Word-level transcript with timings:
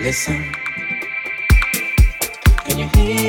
Listen. 0.00 0.42
Can 2.64 2.78
you 2.78 2.88
hear? 2.94 3.19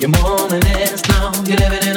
Your 0.00 0.10
morning 0.10 0.64
ends 0.66 1.08
now, 1.08 1.32
you're 1.46 1.56
living 1.56 1.88
in 1.88 1.93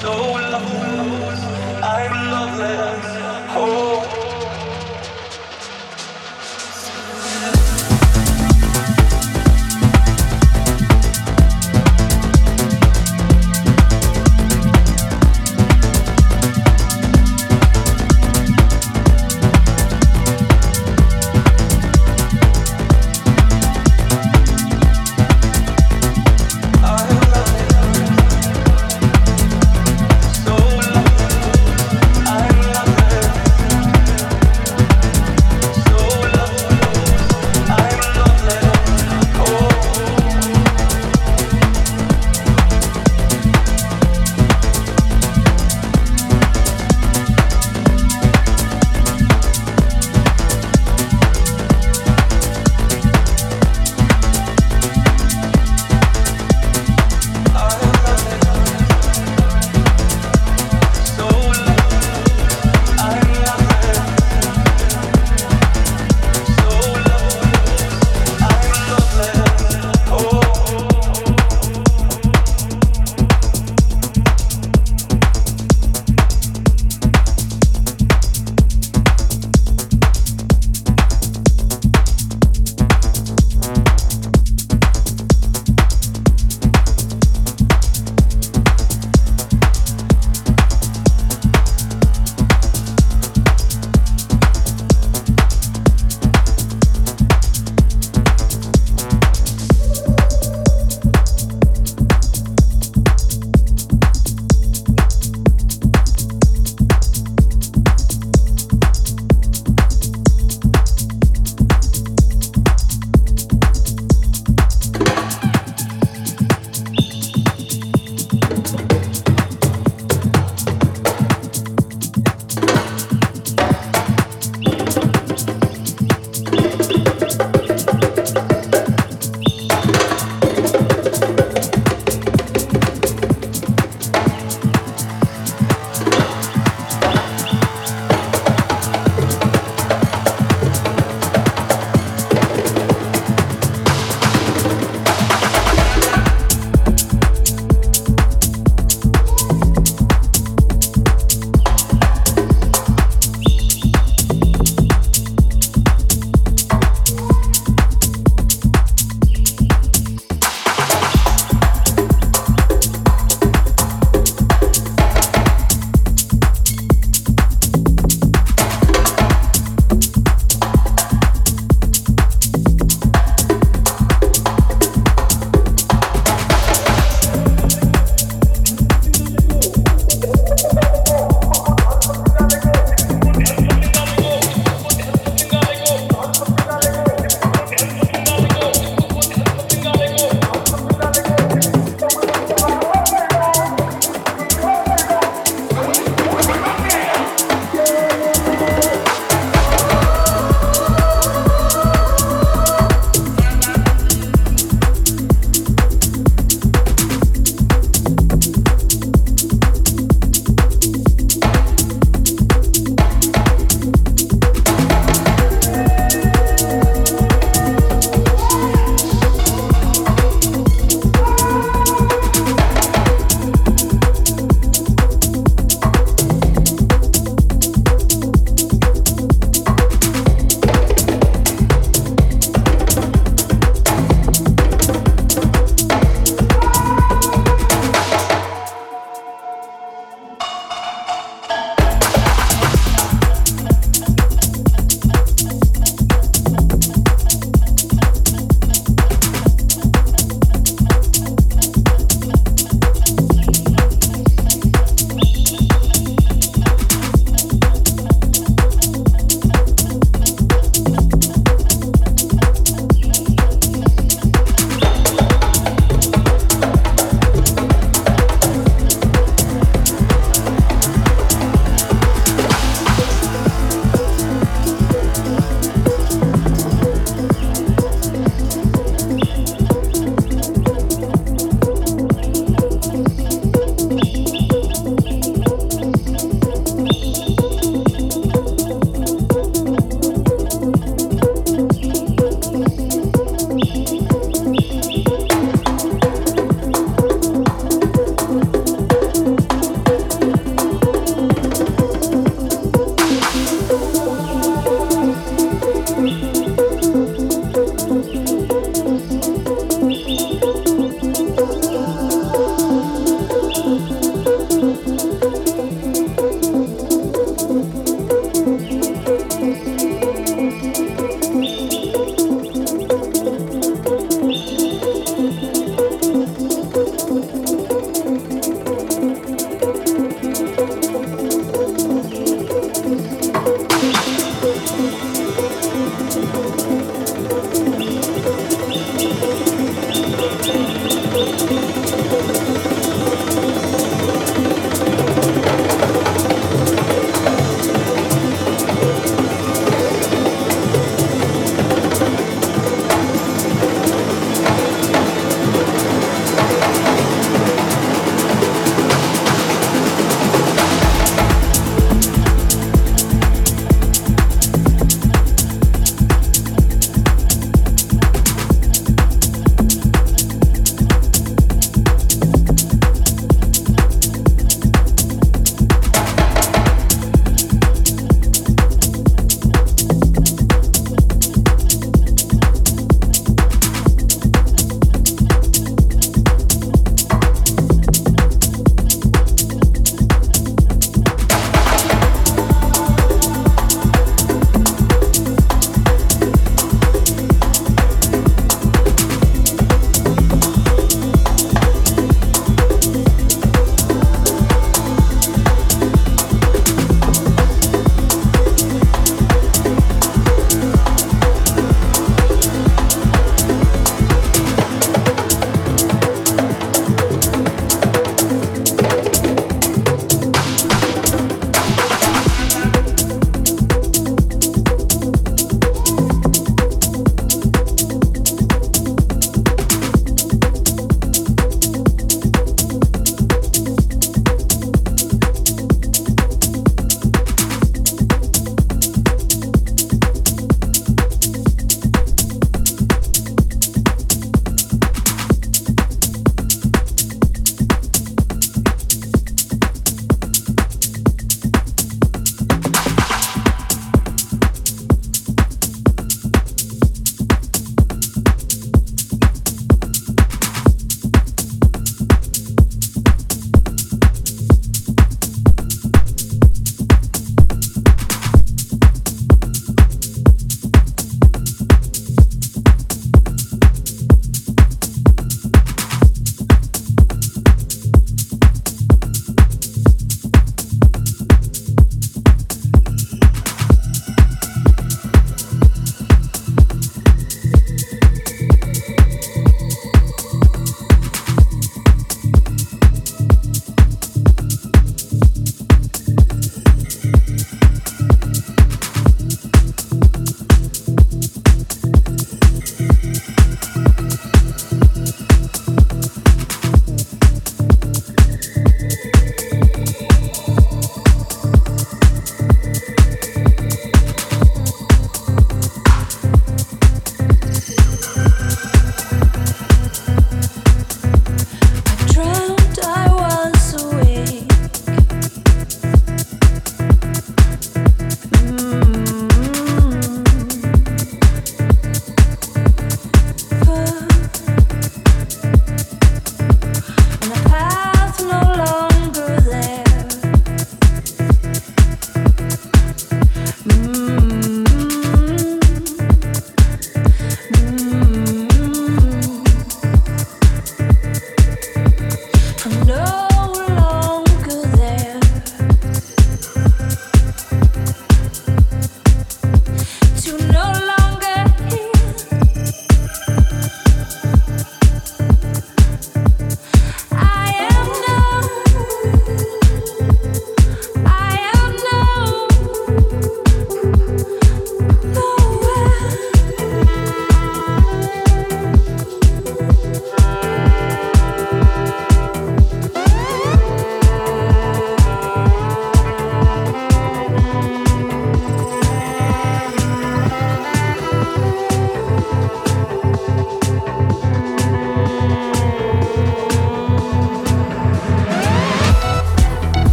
So 0.00 0.12
lost, 0.52 1.44
I'm 1.82 2.30
loveless. 2.30 3.15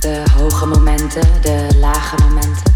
De 0.00 0.24
hoge 0.36 0.66
momenten, 0.66 1.42
de 1.42 1.76
lage 1.80 2.16
momenten. 2.22 2.74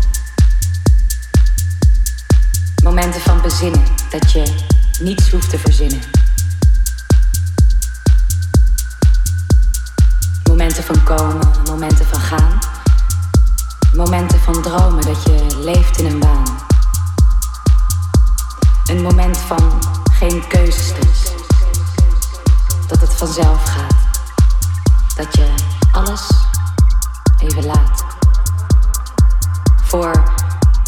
Momenten 2.83 3.21
van 3.21 3.41
bezinnen, 3.41 3.85
dat 4.11 4.33
je 4.33 4.55
niets 5.01 5.31
hoeft 5.31 5.51
te 5.51 5.59
verzinnen. 5.59 6.01
Momenten 10.49 10.85
van 10.85 11.03
komen, 11.05 11.49
momenten 11.67 12.07
van 12.07 12.21
gaan. 12.21 12.59
Momenten 13.95 14.41
van 14.41 14.63
dromen, 14.63 15.05
dat 15.05 15.23
je 15.23 15.47
leeft 15.65 15.99
in 15.99 16.07
een 16.07 16.19
baan. 16.19 16.59
Een 18.87 19.03
moment 19.03 19.39
van 19.39 19.83
geen 20.13 20.47
keuzes. 20.47 21.33
Dat 22.87 23.01
het 23.01 23.15
vanzelf 23.15 23.65
gaat. 23.65 24.00
Dat 25.21 25.37
je 25.37 25.55
alles 25.93 26.31
even 27.39 27.67
laat. 27.67 28.05
Voor 29.83 30.33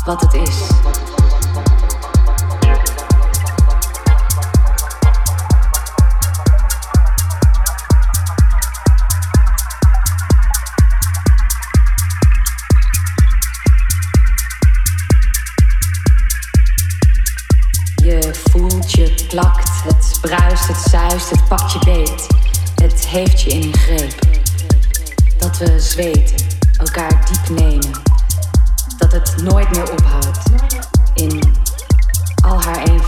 wat 0.04 0.20
het 0.20 0.34
is. 0.34 0.70
plakt, 19.28 19.82
het 19.84 20.18
bruist, 20.20 20.68
het 20.68 20.76
zuist, 20.90 21.30
het 21.30 21.48
pakt 21.48 21.72
je 21.72 21.78
beet. 21.84 22.31
Heeft 23.12 23.40
je 23.40 23.50
in 23.50 23.74
greep. 23.74 24.18
Dat 25.38 25.58
we 25.58 25.80
zweten, 25.80 26.46
elkaar 26.76 27.26
diep 27.30 27.58
nemen. 27.58 28.02
Dat 28.98 29.12
het 29.12 29.42
nooit 29.42 29.70
meer 29.70 29.92
ophoudt. 29.92 30.38
In 31.14 31.42
al 32.44 32.62
haar 32.62 32.78
eenvoud. 32.78 33.01